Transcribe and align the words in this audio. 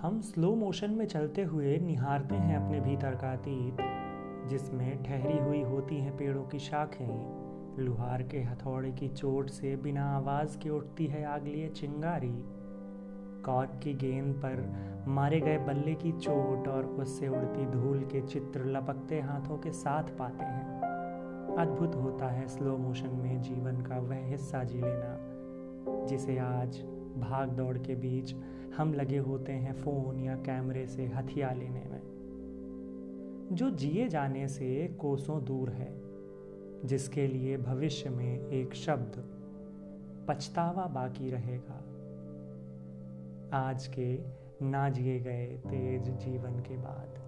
हम 0.00 0.20
slow 0.20 0.54
motion 0.54 0.90
में 0.90 1.06
चलते 1.06 1.42
हुए 1.42 1.78
निहारते 1.78 2.34
हैं 2.34 2.56
अपने 2.56 2.80
भीतर 2.80 3.10
का 3.10 3.32
अतीत, 3.32 3.76
जिसमें 4.48 5.02
ठहरी 5.02 5.38
हुई 5.38 5.62
होती 5.62 5.96
हैं 5.96 6.16
पेड़ों 6.16 6.42
की 6.42 6.58
शाखें। 6.58 7.44
लुहार 7.78 8.22
के 8.22 8.38
हथौड़े 8.38 8.92
की 8.92 9.08
चोट 9.08 9.50
से 9.50 9.76
बिना 9.76 10.16
आवाज़ 10.16 10.58
के 10.58 10.70
उठती 10.70 11.06
है 11.06 11.24
आग 11.24 11.44
लिए 11.44 11.68
चिंगारी। 11.68 12.44
कॉर्क 13.44 13.80
की 13.82 13.94
गेंद 13.94 14.34
पर 14.34 14.74
मारे 15.08 15.40
गए 15.40 15.58
बल्ले 15.58 15.94
की 15.94 16.12
चोट 16.12 16.68
और 16.68 16.84
उससे 16.84 17.28
उड़ती 17.28 17.66
धूल 17.66 17.98
के 17.98 18.20
चित्र 18.20 18.64
लपकते 18.64 19.20
हाथों 19.20 19.58
के 19.58 19.70
साथ 19.70 20.02
पाते 20.02 20.44
हैं। 20.44 20.73
अद्भुत 21.58 21.94
होता 21.94 22.28
है 22.28 22.48
स्लो 22.48 22.76
मोशन 22.76 23.08
में 23.08 23.42
जीवन 23.42 23.80
का 23.80 23.98
वह 23.98 24.16
हिस्सा 24.16 24.64
जी 24.64 24.80
लेना, 24.80 25.18
जिसे 26.06 26.38
आज 26.38 26.82
भाग 27.16 27.48
दौड़ 27.48 27.78
के 27.78 27.94
बीच 27.94 28.34
हम 28.76 28.94
लगे 28.94 29.18
होते 29.18 29.52
हैं 29.52 29.72
फ़ोन 29.72 30.20
या 30.20 30.34
कैमरे 30.36 30.86
से 30.86 31.06
हथिया 31.06 31.52
लेने 31.52 31.84
में। 31.84 32.00
जो 33.52 33.70
जिए 33.70 34.08
जाने 34.08 34.48
से 34.48 34.96
कोसों 35.00 35.44
दूर 35.44 35.70
है, 35.70 35.92
जिसके 36.84 37.26
लिए 37.26 37.56
भविष्य 37.56 38.10
में 38.10 38.48
एक 38.48 38.74
शब्द 38.74 39.12
पछतावा 40.28 40.86
बाकी 40.86 41.30
रहेगा। 41.30 41.84
आज 43.52 43.86
के 43.86 44.18
ना 44.62 44.88
जिए 44.88 45.20
गए 45.20 45.46
तेज 45.46 46.10
जीवन 46.10 46.60
के 46.60 46.76
बाद। 46.76 47.18